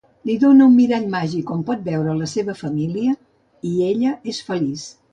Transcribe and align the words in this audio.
Li 0.27 0.35
dóna 0.43 0.63
un 0.69 0.71
mirall 0.77 1.05
màgic 1.15 1.51
on 1.57 1.61
pot 1.69 1.85
veure 1.91 2.17
la 2.23 2.31
seva 2.33 2.57
família 2.65 3.17
i 3.75 3.79
ella 3.93 4.19
és 4.35 4.47
feliç. 4.53 4.93